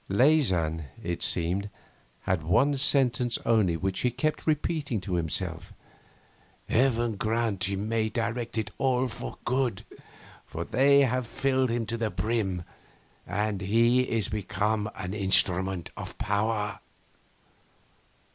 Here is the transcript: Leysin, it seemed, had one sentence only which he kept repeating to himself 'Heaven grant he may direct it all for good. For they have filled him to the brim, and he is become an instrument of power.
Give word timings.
Leysin, 0.09 0.85
it 1.03 1.21
seemed, 1.21 1.69
had 2.21 2.41
one 2.41 2.75
sentence 2.75 3.37
only 3.45 3.77
which 3.77 3.99
he 3.99 4.09
kept 4.09 4.47
repeating 4.47 4.99
to 4.99 5.13
himself 5.13 5.73
'Heaven 6.67 7.17
grant 7.17 7.65
he 7.65 7.75
may 7.75 8.09
direct 8.09 8.57
it 8.57 8.71
all 8.79 9.07
for 9.07 9.37
good. 9.45 9.85
For 10.47 10.65
they 10.65 11.01
have 11.01 11.27
filled 11.27 11.69
him 11.69 11.85
to 11.85 11.97
the 11.97 12.09
brim, 12.09 12.63
and 13.27 13.61
he 13.61 14.01
is 14.01 14.27
become 14.27 14.89
an 14.95 15.13
instrument 15.13 15.91
of 15.95 16.17
power. 16.17 16.79